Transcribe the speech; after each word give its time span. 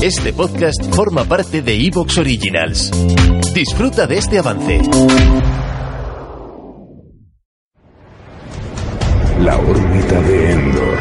Este 0.00 0.32
podcast 0.32 0.94
forma 0.94 1.24
parte 1.24 1.60
de 1.60 1.74
Evox 1.74 2.18
Originals. 2.18 2.92
Disfruta 3.52 4.06
de 4.06 4.18
este 4.18 4.38
avance. 4.38 4.80
La 9.40 9.58
órbita 9.58 10.20
de 10.20 10.52
Endor. 10.52 10.98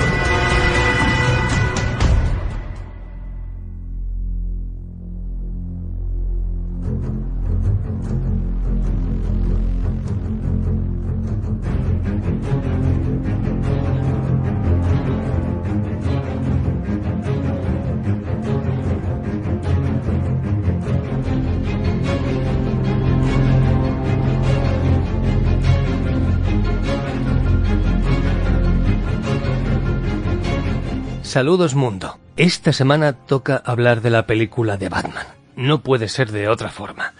Saludos 31.37 31.75
mundo. 31.75 32.17
Esta 32.35 32.73
semana 32.73 33.13
toca 33.13 33.61
hablar 33.63 34.01
de 34.01 34.09
la 34.09 34.25
película 34.25 34.75
de 34.77 34.89
Batman. 34.89 35.27
No 35.55 35.83
puede 35.83 36.07
ser 36.07 36.31
de 36.31 36.47
otra 36.47 36.69
forma. 36.69 37.13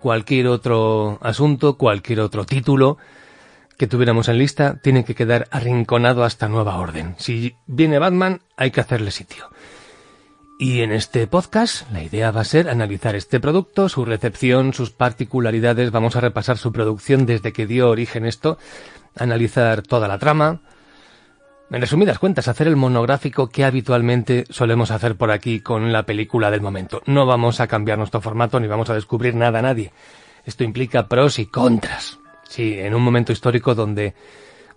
Cualquier 0.00 0.46
otro 0.46 1.18
asunto, 1.20 1.76
cualquier 1.76 2.20
otro 2.20 2.46
título 2.46 2.96
que 3.76 3.86
tuviéramos 3.86 4.30
en 4.30 4.38
lista 4.38 4.80
tiene 4.80 5.04
que 5.04 5.14
quedar 5.14 5.48
arrinconado 5.50 6.24
hasta 6.24 6.48
nueva 6.48 6.78
orden. 6.78 7.14
Si 7.18 7.56
viene 7.66 7.98
Batman, 7.98 8.40
hay 8.56 8.70
que 8.70 8.80
hacerle 8.80 9.10
sitio. 9.10 9.50
Y 10.58 10.80
en 10.80 10.90
este 10.90 11.26
podcast 11.26 11.92
la 11.92 12.02
idea 12.02 12.30
va 12.30 12.40
a 12.40 12.44
ser 12.44 12.70
analizar 12.70 13.16
este 13.16 13.38
producto, 13.38 13.90
su 13.90 14.06
recepción, 14.06 14.72
sus 14.72 14.92
particularidades, 14.92 15.90
vamos 15.90 16.16
a 16.16 16.22
repasar 16.22 16.56
su 16.56 16.72
producción 16.72 17.26
desde 17.26 17.52
que 17.52 17.66
dio 17.66 17.90
origen 17.90 18.24
esto, 18.24 18.56
analizar 19.14 19.82
toda 19.82 20.08
la 20.08 20.18
trama, 20.18 20.62
en 21.70 21.80
resumidas 21.80 22.18
cuentas, 22.18 22.48
hacer 22.48 22.66
el 22.66 22.76
monográfico 22.76 23.48
que 23.48 23.64
habitualmente 23.64 24.44
solemos 24.48 24.90
hacer 24.90 25.16
por 25.16 25.30
aquí 25.30 25.60
con 25.60 25.92
la 25.92 26.04
película 26.04 26.50
del 26.50 26.62
momento. 26.62 27.02
No 27.06 27.26
vamos 27.26 27.60
a 27.60 27.66
cambiar 27.66 27.98
nuestro 27.98 28.20
formato 28.20 28.58
ni 28.58 28.66
vamos 28.66 28.88
a 28.90 28.94
descubrir 28.94 29.34
nada 29.34 29.58
a 29.58 29.62
nadie. 29.62 29.92
Esto 30.46 30.64
implica 30.64 31.08
pros 31.08 31.38
y 31.38 31.46
contras. 31.46 32.18
Sí, 32.48 32.78
en 32.78 32.94
un 32.94 33.02
momento 33.02 33.32
histórico 33.32 33.74
donde, 33.74 34.14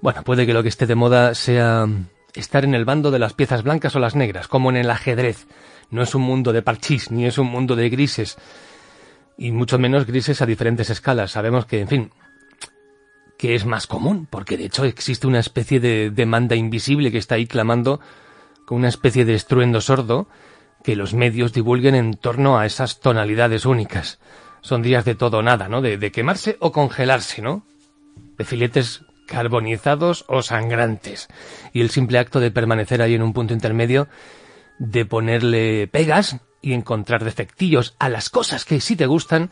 bueno, 0.01 0.23
puede 0.23 0.45
que 0.45 0.53
lo 0.53 0.63
que 0.63 0.69
esté 0.69 0.85
de 0.85 0.95
moda 0.95 1.33
sea 1.33 1.87
estar 2.33 2.65
en 2.65 2.75
el 2.75 2.83
bando 2.83 3.09
de 3.09 3.19
las 3.19 3.33
piezas 3.33 3.63
blancas 3.63 3.95
o 3.95 3.99
las 3.99 4.15
negras, 4.15 4.49
como 4.49 4.69
en 4.69 4.77
el 4.77 4.89
ajedrez. 4.89 5.47
No 5.89 6.01
es 6.01 6.13
un 6.13 6.23
mundo 6.23 6.51
de 6.51 6.61
parchís, 6.61 7.11
ni 7.11 7.25
es 7.25 7.37
un 7.37 7.47
mundo 7.47 7.77
de 7.77 7.89
grises. 7.89 8.37
Y 9.37 9.51
mucho 9.51 9.79
menos 9.79 10.05
grises 10.05 10.41
a 10.41 10.45
diferentes 10.45 10.89
escalas. 10.89 11.31
Sabemos 11.31 11.65
que, 11.65 11.79
en 11.79 11.87
fin, 11.87 12.11
que 13.41 13.55
es 13.55 13.65
más 13.65 13.87
común, 13.87 14.27
porque 14.29 14.55
de 14.55 14.65
hecho 14.65 14.85
existe 14.85 15.25
una 15.25 15.39
especie 15.39 15.79
de 15.79 16.11
demanda 16.11 16.55
invisible 16.55 17.11
que 17.11 17.17
está 17.17 17.35
ahí 17.35 17.47
clamando 17.47 17.99
con 18.67 18.77
una 18.77 18.87
especie 18.87 19.25
de 19.25 19.33
estruendo 19.33 19.81
sordo 19.81 20.27
que 20.83 20.95
los 20.95 21.15
medios 21.15 21.51
divulguen 21.51 21.95
en 21.95 22.13
torno 22.13 22.59
a 22.59 22.67
esas 22.67 22.99
tonalidades 22.99 23.65
únicas. 23.65 24.19
Son 24.61 24.83
días 24.83 25.05
de 25.05 25.15
todo 25.15 25.39
o 25.39 25.41
nada, 25.41 25.69
¿no? 25.69 25.81
De, 25.81 26.11
quemarse 26.11 26.57
o 26.59 26.71
congelarse, 26.71 27.41
¿no? 27.41 27.65
De 28.37 28.45
filetes 28.45 29.05
carbonizados 29.25 30.23
o 30.27 30.43
sangrantes. 30.43 31.27
Y 31.73 31.81
el 31.81 31.89
simple 31.89 32.19
acto 32.19 32.41
de 32.41 32.51
permanecer 32.51 33.01
ahí 33.01 33.15
en 33.15 33.23
un 33.23 33.33
punto 33.33 33.55
intermedio, 33.55 34.07
de 34.77 35.03
ponerle 35.07 35.87
pegas 35.87 36.37
y 36.61 36.73
encontrar 36.73 37.23
defectillos 37.23 37.95
a 37.97 38.07
las 38.07 38.29
cosas 38.29 38.65
que 38.65 38.79
sí 38.81 38.95
te 38.95 39.07
gustan 39.07 39.49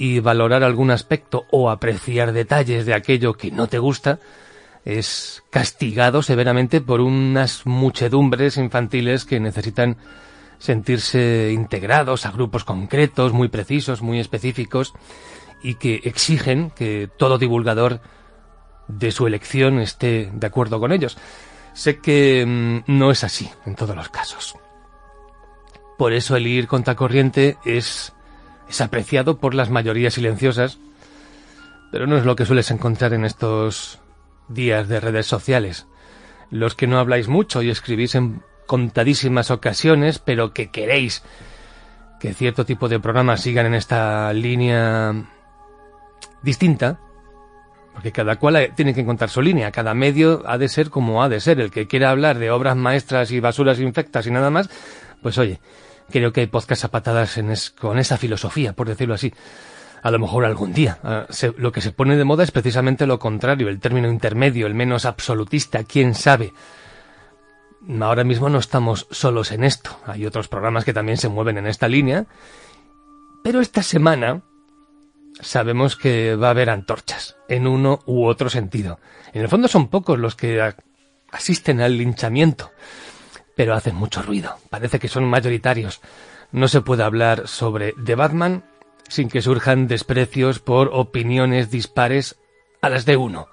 y 0.00 0.18
valorar 0.18 0.64
algún 0.64 0.90
aspecto 0.90 1.44
o 1.50 1.68
apreciar 1.68 2.32
detalles 2.32 2.86
de 2.86 2.94
aquello 2.94 3.34
que 3.34 3.50
no 3.50 3.66
te 3.66 3.78
gusta, 3.78 4.18
es 4.86 5.42
castigado 5.50 6.22
severamente 6.22 6.80
por 6.80 7.02
unas 7.02 7.66
muchedumbres 7.66 8.56
infantiles 8.56 9.26
que 9.26 9.40
necesitan 9.40 9.98
sentirse 10.56 11.52
integrados 11.52 12.24
a 12.24 12.30
grupos 12.30 12.64
concretos, 12.64 13.34
muy 13.34 13.48
precisos, 13.48 14.00
muy 14.00 14.20
específicos, 14.20 14.94
y 15.62 15.74
que 15.74 15.96
exigen 16.04 16.70
que 16.70 17.10
todo 17.18 17.36
divulgador 17.36 18.00
de 18.88 19.12
su 19.12 19.26
elección 19.26 19.80
esté 19.80 20.30
de 20.32 20.46
acuerdo 20.46 20.80
con 20.80 20.92
ellos. 20.92 21.18
Sé 21.74 21.98
que 21.98 22.46
mm, 22.46 22.90
no 22.98 23.10
es 23.10 23.22
así 23.22 23.50
en 23.66 23.74
todos 23.74 23.94
los 23.94 24.08
casos. 24.08 24.54
Por 25.98 26.14
eso 26.14 26.36
el 26.36 26.46
ir 26.46 26.68
contracorriente 26.68 27.58
es 27.66 28.14
es 28.70 28.80
apreciado 28.80 29.38
por 29.38 29.54
las 29.54 29.68
mayorías 29.68 30.14
silenciosas, 30.14 30.78
pero 31.90 32.06
no 32.06 32.16
es 32.16 32.24
lo 32.24 32.36
que 32.36 32.46
sueles 32.46 32.70
encontrar 32.70 33.12
en 33.14 33.24
estos 33.24 33.98
días 34.48 34.88
de 34.88 35.00
redes 35.00 35.26
sociales. 35.26 35.88
Los 36.50 36.76
que 36.76 36.86
no 36.86 37.00
habláis 37.00 37.26
mucho 37.26 37.62
y 37.62 37.70
escribís 37.70 38.14
en 38.14 38.42
contadísimas 38.68 39.50
ocasiones, 39.50 40.20
pero 40.20 40.54
que 40.54 40.70
queréis 40.70 41.24
que 42.20 42.32
cierto 42.32 42.64
tipo 42.64 42.88
de 42.88 43.00
programas 43.00 43.40
sigan 43.40 43.66
en 43.66 43.74
esta 43.74 44.32
línea 44.32 45.14
distinta, 46.42 47.00
porque 47.92 48.12
cada 48.12 48.36
cual 48.36 48.72
tiene 48.76 48.94
que 48.94 49.00
encontrar 49.00 49.30
su 49.30 49.42
línea, 49.42 49.72
cada 49.72 49.94
medio 49.94 50.44
ha 50.46 50.58
de 50.58 50.68
ser 50.68 50.90
como 50.90 51.24
ha 51.24 51.28
de 51.28 51.40
ser. 51.40 51.58
El 51.58 51.72
que 51.72 51.88
quiera 51.88 52.10
hablar 52.10 52.38
de 52.38 52.52
obras 52.52 52.76
maestras 52.76 53.32
y 53.32 53.40
basuras 53.40 53.80
infectas 53.80 54.28
y 54.28 54.30
nada 54.30 54.50
más, 54.50 54.70
pues 55.22 55.38
oye, 55.38 55.58
creo 56.10 56.32
que 56.32 56.40
hay 56.40 56.46
podcasts 56.46 56.84
a 56.84 56.90
patadas 56.90 57.38
con 57.78 57.98
esa 57.98 58.16
filosofía, 58.16 58.72
por 58.72 58.88
decirlo 58.88 59.14
así. 59.14 59.32
A 60.02 60.10
lo 60.10 60.18
mejor 60.18 60.44
algún 60.44 60.72
día. 60.72 60.98
Ah, 61.02 61.26
lo 61.56 61.72
que 61.72 61.80
se 61.80 61.92
pone 61.92 62.16
de 62.16 62.24
moda 62.24 62.42
es 62.42 62.50
precisamente 62.50 63.06
lo 63.06 63.18
contrario, 63.18 63.68
el 63.68 63.80
término 63.80 64.08
intermedio, 64.08 64.66
el 64.66 64.74
menos 64.74 65.04
absolutista, 65.04 65.84
quién 65.84 66.14
sabe. 66.14 66.52
Ahora 68.00 68.24
mismo 68.24 68.48
no 68.48 68.58
estamos 68.58 69.06
solos 69.10 69.52
en 69.52 69.64
esto. 69.64 69.98
Hay 70.06 70.26
otros 70.26 70.48
programas 70.48 70.84
que 70.84 70.92
también 70.92 71.18
se 71.18 71.28
mueven 71.28 71.58
en 71.58 71.66
esta 71.66 71.88
línea. 71.88 72.26
Pero 73.42 73.60
esta 73.60 73.82
semana 73.82 74.42
sabemos 75.40 75.96
que 75.96 76.36
va 76.36 76.48
a 76.48 76.50
haber 76.50 76.70
antorchas, 76.70 77.36
en 77.48 77.66
uno 77.66 78.00
u 78.06 78.26
otro 78.26 78.50
sentido. 78.50 79.00
En 79.32 79.42
el 79.42 79.48
fondo 79.48 79.68
son 79.68 79.88
pocos 79.88 80.18
los 80.18 80.34
que 80.34 80.62
asisten 81.30 81.80
al 81.80 81.96
linchamiento 81.96 82.70
pero 83.60 83.74
hacen 83.74 83.94
mucho 83.94 84.22
ruido. 84.22 84.56
Parece 84.70 84.98
que 84.98 85.08
son 85.08 85.26
mayoritarios. 85.26 86.00
No 86.50 86.66
se 86.66 86.80
puede 86.80 87.02
hablar 87.02 87.46
sobre 87.46 87.92
The 88.02 88.14
Batman 88.14 88.64
sin 89.06 89.28
que 89.28 89.42
surjan 89.42 89.86
desprecios 89.86 90.60
por 90.60 90.88
opiniones 90.94 91.70
dispares 91.70 92.40
a 92.80 92.88
las 92.88 93.04
de 93.04 93.18
uno. 93.18 93.48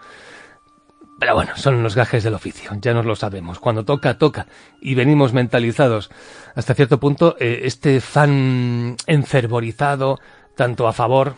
Pero 1.19 1.35
bueno, 1.35 1.57
son 1.57 1.83
los 1.83 1.93
gajes 1.93 2.23
del 2.23 2.35
oficio, 2.35 2.71
ya 2.79 2.93
nos 2.93 3.05
lo 3.05 3.17
sabemos. 3.17 3.59
Cuando 3.59 3.83
toca, 3.83 4.17
toca. 4.17 4.47
Y 4.79 4.95
venimos 4.95 5.33
mentalizados. 5.33 6.09
Hasta 6.55 6.73
cierto 6.73 7.01
punto, 7.01 7.35
eh, 7.37 7.63
este 7.63 7.99
fan 7.99 8.95
enfervorizado, 9.07 10.21
tanto 10.55 10.87
a 10.87 10.93
favor, 10.93 11.35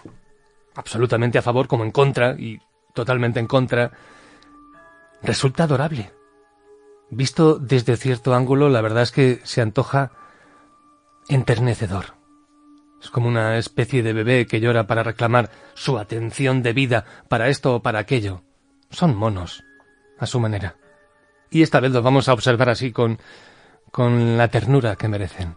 absolutamente 0.76 1.40
a 1.40 1.42
favor, 1.42 1.68
como 1.68 1.86
en 1.86 1.92
contra, 1.92 2.36
y 2.38 2.60
totalmente 2.94 3.40
en 3.40 3.48
contra, 3.48 3.90
resulta 5.24 5.64
adorable. 5.64 6.19
Visto 7.12 7.58
desde 7.58 7.98
cierto 7.98 8.34
ángulo, 8.36 8.70
la 8.70 8.82
verdad 8.82 9.04
es 9.04 9.12
que 9.12 9.42
se 9.44 9.62
antoja 9.62 10.12
enternecedor. 11.28 12.18
Es 13.02 13.10
como 13.10 13.28
una 13.28 13.58
especie 13.58 14.04
de 14.04 14.14
bebé 14.14 14.46
que 14.46 14.60
llora 14.60 14.86
para 14.86 15.04
reclamar 15.04 15.50
su 15.74 15.98
atención 15.98 16.62
debida 16.62 17.06
para 17.28 17.48
esto 17.48 17.76
o 17.76 17.82
para 17.82 18.00
aquello. 18.00 18.44
Son 18.92 19.16
monos, 19.16 19.64
a 20.20 20.26
su 20.26 20.40
manera. 20.40 20.76
Y 21.50 21.64
esta 21.64 21.80
vez 21.80 21.92
los 21.92 22.04
vamos 22.04 22.30
a 22.30 22.34
observar 22.34 22.70
así 22.70 22.92
con, 22.92 23.20
con 23.92 24.38
la 24.38 24.50
ternura 24.50 24.96
que 24.96 25.08
merecen. 25.08 25.56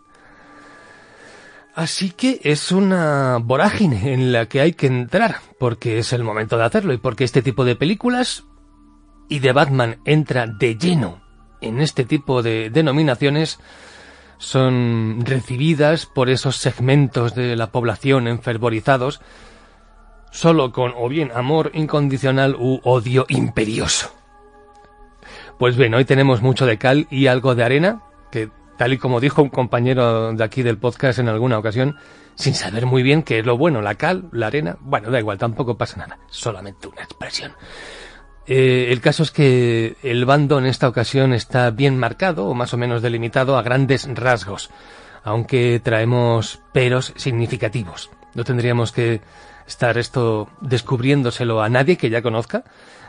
Así 1.74 2.10
que 2.10 2.40
es 2.44 2.70
una 2.70 3.38
vorágine 3.38 4.12
en 4.12 4.32
la 4.32 4.46
que 4.46 4.60
hay 4.60 4.72
que 4.72 4.86
entrar, 4.86 5.36
porque 5.58 5.98
es 5.98 6.12
el 6.12 6.22
momento 6.22 6.56
de 6.56 6.64
hacerlo 6.64 6.92
y 6.92 6.98
porque 6.98 7.24
este 7.24 7.42
tipo 7.42 7.64
de 7.64 7.76
películas 7.76 8.44
y 9.28 9.38
de 9.38 9.52
Batman 9.52 9.98
entra 10.04 10.46
de 10.46 10.76
lleno 10.76 11.21
en 11.62 11.80
este 11.80 12.04
tipo 12.04 12.42
de 12.42 12.70
denominaciones 12.70 13.58
son 14.38 15.22
recibidas 15.24 16.06
por 16.06 16.28
esos 16.28 16.56
segmentos 16.56 17.34
de 17.34 17.56
la 17.56 17.70
población 17.70 18.26
enfervorizados 18.26 19.20
solo 20.32 20.72
con 20.72 20.92
o 20.96 21.08
bien 21.08 21.30
amor 21.32 21.70
incondicional 21.74 22.56
u 22.58 22.80
odio 22.82 23.26
imperioso. 23.28 24.10
Pues 25.58 25.76
bien, 25.76 25.94
hoy 25.94 26.04
tenemos 26.04 26.42
mucho 26.42 26.66
de 26.66 26.78
cal 26.78 27.06
y 27.10 27.28
algo 27.28 27.54
de 27.54 27.62
arena, 27.62 28.02
que 28.32 28.50
tal 28.76 28.94
y 28.94 28.98
como 28.98 29.20
dijo 29.20 29.42
un 29.42 29.50
compañero 29.50 30.32
de 30.32 30.42
aquí 30.42 30.62
del 30.62 30.78
podcast 30.78 31.20
en 31.20 31.28
alguna 31.28 31.58
ocasión, 31.58 31.96
sin 32.34 32.54
saber 32.54 32.86
muy 32.86 33.02
bien 33.02 33.22
qué 33.22 33.38
es 33.38 33.46
lo 33.46 33.56
bueno, 33.56 33.82
la 33.82 33.94
cal, 33.94 34.28
la 34.32 34.48
arena, 34.48 34.76
bueno, 34.80 35.10
da 35.10 35.20
igual, 35.20 35.38
tampoco 35.38 35.76
pasa 35.76 35.98
nada, 35.98 36.18
solamente 36.28 36.88
una 36.88 37.02
expresión. 37.02 37.52
Eh, 38.46 38.88
el 38.90 39.00
caso 39.00 39.22
es 39.22 39.30
que 39.30 39.96
el 40.02 40.24
bando 40.24 40.58
en 40.58 40.66
esta 40.66 40.88
ocasión 40.88 41.32
está 41.32 41.70
bien 41.70 41.96
marcado 41.96 42.46
o 42.46 42.54
más 42.54 42.74
o 42.74 42.76
menos 42.76 43.02
delimitado 43.02 43.56
a 43.56 43.62
grandes 43.62 44.08
rasgos. 44.14 44.70
aunque 45.24 45.80
traemos 45.82 46.60
peros 46.72 47.12
significativos. 47.16 48.10
No 48.34 48.42
tendríamos 48.42 48.90
que 48.90 49.20
estar 49.66 49.98
esto 49.98 50.48
descubriéndoselo 50.60 51.62
a 51.62 51.68
nadie 51.68 51.96
que 51.96 52.10
ya 52.10 52.22
conozca 52.22 52.64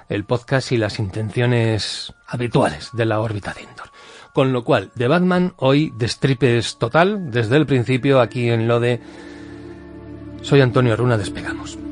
el 0.09 0.25
podcast 0.25 0.71
y 0.71 0.77
las 0.77 0.99
intenciones 0.99 2.13
habituales 2.27 2.89
de 2.93 3.05
la 3.05 3.19
órbita 3.19 3.53
de 3.53 3.61
Endor. 3.61 3.89
Con 4.33 4.51
lo 4.51 4.63
cual, 4.63 4.91
de 4.95 5.07
Batman 5.07 5.53
hoy 5.57 5.93
destripes 5.95 6.77
total 6.77 7.31
desde 7.31 7.57
el 7.57 7.65
principio 7.65 8.19
aquí 8.19 8.49
en 8.49 8.67
lo 8.67 8.79
de 8.79 8.99
Soy 10.41 10.61
Antonio 10.61 10.95
Runa, 10.95 11.17
despegamos. 11.17 11.82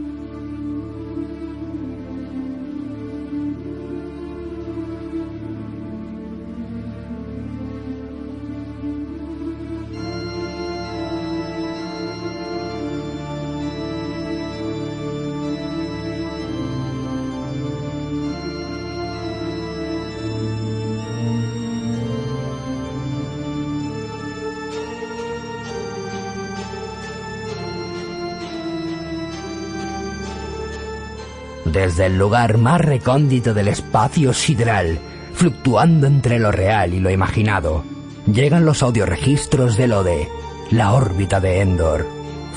Desde 31.71 32.07
el 32.07 32.17
lugar 32.17 32.57
más 32.57 32.81
recóndito 32.81 33.53
del 33.53 33.67
espacio 33.67 34.33
sideral, 34.33 34.99
fluctuando 35.33 36.07
entre 36.07 36.39
lo 36.39 36.51
real 36.51 36.93
y 36.93 36.99
lo 36.99 37.09
imaginado, 37.09 37.83
llegan 38.31 38.65
los 38.65 38.83
audioregistros 38.83 39.77
de 39.77 39.87
lo 39.87 40.03
de 40.03 40.27
la 40.71 40.93
órbita 40.93 41.39
de 41.39 41.61
Endor. 41.61 42.05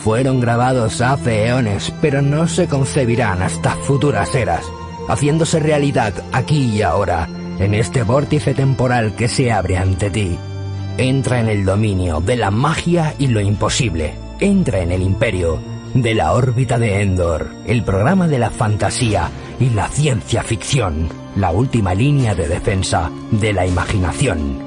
Fueron 0.03 0.41
grabados 0.41 1.01
hace 1.01 1.47
eones, 1.47 1.93
pero 2.01 2.21
no 2.21 2.47
se 2.47 2.69
concebirán 2.69 3.43
hasta 3.43 3.77
futuras 3.77 4.35
eras, 4.35 4.65
haciéndose 5.09 5.61
realidad 5.61 6.13
aquí 6.33 6.77
y 6.77 6.83
ahora, 6.83 7.29
en 7.59 7.75
este 7.75 8.03
vórtice 8.03 8.55
temporal 8.55 9.15
que 9.15 9.29
se 9.29 9.51
abre 9.51 9.79
ante 9.79 10.11
ti. 10.11 10.37
Entra 10.99 11.41
en 11.41 11.49
el 11.49 11.65
dominio 11.65 12.21
de 12.21 12.37
la 12.37 12.51
magia 12.51 13.15
y 13.19 13.29
lo 13.29 13.41
imposible. 13.41 14.15
Entra 14.41 14.81
en 14.81 14.93
el 14.93 15.03
imperio 15.03 15.74
de 15.95 16.15
la 16.15 16.33
órbita 16.33 16.79
de 16.79 17.03
Endor, 17.03 17.49
el 17.67 17.85
programa 17.85 18.27
de 18.27 18.39
la 18.39 18.51
fantasía 18.51 19.31
y 19.61 19.71
la 19.71 19.89
ciencia 19.89 20.43
ficción, 20.43 21.09
la 21.37 21.53
última 21.53 21.95
línea 21.95 22.35
de 22.35 22.49
defensa 22.49 23.11
de 23.31 23.53
la 23.53 23.67
imaginación. 23.67 24.64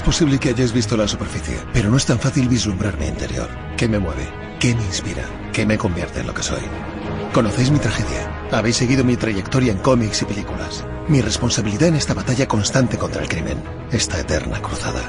Posible 0.00 0.38
que 0.38 0.50
hayáis 0.50 0.72
visto 0.72 0.96
la 0.96 1.08
superficie, 1.08 1.56
pero 1.72 1.90
no 1.90 1.96
es 1.96 2.06
tan 2.06 2.18
fácil 2.18 2.48
vislumbrar 2.48 2.96
mi 2.98 3.06
interior. 3.06 3.48
¿Qué 3.76 3.88
me 3.88 3.98
mueve? 3.98 4.28
¿Qué 4.60 4.76
me 4.76 4.84
inspira? 4.84 5.24
¿Qué 5.52 5.66
me 5.66 5.76
convierte 5.76 6.20
en 6.20 6.28
lo 6.28 6.34
que 6.34 6.42
soy? 6.42 6.62
Conocéis 7.34 7.72
mi 7.72 7.80
tragedia. 7.80 8.48
Habéis 8.52 8.76
seguido 8.76 9.02
mi 9.02 9.16
trayectoria 9.16 9.72
en 9.72 9.78
cómics 9.78 10.22
y 10.22 10.24
películas. 10.24 10.84
Mi 11.08 11.20
responsabilidad 11.20 11.88
en 11.88 11.96
esta 11.96 12.14
batalla 12.14 12.46
constante 12.46 12.96
contra 12.96 13.22
el 13.22 13.28
crimen. 13.28 13.60
Esta 13.90 14.20
eterna 14.20 14.62
cruzada. 14.62 15.02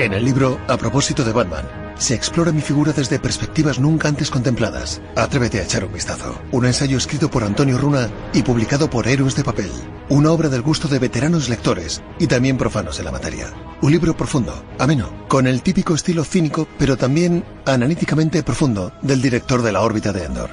En 0.00 0.14
el 0.14 0.24
libro, 0.24 0.58
a 0.66 0.78
propósito 0.78 1.24
de 1.24 1.32
Batman, 1.34 1.68
se 1.98 2.14
explora 2.14 2.52
mi 2.52 2.62
figura 2.62 2.90
desde 2.90 3.18
perspectivas 3.18 3.78
nunca 3.78 4.08
antes 4.08 4.30
contempladas. 4.30 5.02
Atrévete 5.14 5.60
a 5.60 5.64
echar 5.64 5.84
un 5.84 5.92
vistazo. 5.92 6.40
Un 6.52 6.64
ensayo 6.64 6.96
escrito 6.96 7.30
por 7.30 7.44
Antonio 7.44 7.76
Runa 7.76 8.08
y 8.32 8.42
publicado 8.42 8.88
por 8.88 9.06
Héroes 9.06 9.36
de 9.36 9.44
Papel. 9.44 9.70
Una 10.08 10.30
obra 10.30 10.48
del 10.48 10.62
gusto 10.62 10.88
de 10.88 10.98
veteranos 10.98 11.50
lectores 11.50 12.02
y 12.18 12.28
también 12.28 12.56
profanos 12.56 12.98
en 12.98 13.04
la 13.04 13.12
materia. 13.12 13.52
Un 13.82 13.92
libro 13.92 14.16
profundo, 14.16 14.64
ameno, 14.78 15.12
con 15.28 15.46
el 15.46 15.60
típico 15.60 15.94
estilo 15.94 16.24
cínico, 16.24 16.66
pero 16.78 16.96
también 16.96 17.44
analíticamente 17.66 18.42
profundo 18.42 18.94
del 19.02 19.20
director 19.20 19.60
de 19.60 19.72
la 19.72 19.82
órbita 19.82 20.14
de 20.14 20.24
Endor. 20.24 20.48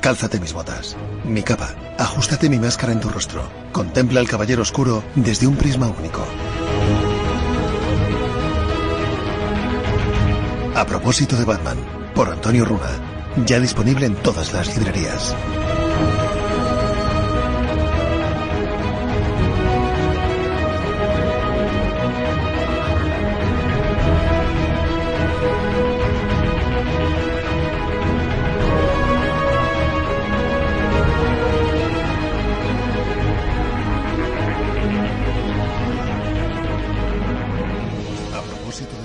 Cálzate 0.00 0.38
mis 0.38 0.52
botas, 0.52 0.96
mi 1.24 1.42
capa, 1.42 1.74
ajustate 1.98 2.48
mi 2.48 2.60
máscara 2.60 2.92
en 2.92 3.00
tu 3.00 3.08
rostro. 3.08 3.42
Contempla 3.72 4.20
al 4.20 4.28
caballero 4.28 4.62
oscuro 4.62 5.02
desde 5.16 5.48
un 5.48 5.56
prisma 5.56 5.88
único. 5.88 6.24
A 10.82 10.84
propósito 10.84 11.36
de 11.36 11.44
Batman, 11.44 11.78
por 12.12 12.28
Antonio 12.28 12.64
Runa, 12.64 12.90
ya 13.46 13.60
disponible 13.60 14.04
en 14.04 14.16
todas 14.16 14.52
las 14.52 14.76
librerías. 14.76 15.32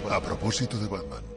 A 0.09 0.19
propósito 0.19 0.79
de 0.79 0.87
Batman. 0.87 1.36